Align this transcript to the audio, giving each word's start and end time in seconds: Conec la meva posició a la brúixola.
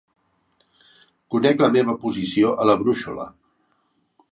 Conec 1.35 1.61
la 1.65 1.69
meva 1.77 1.95
posició 2.07 2.55
a 2.63 2.67
la 2.71 2.77
brúixola. 2.83 3.31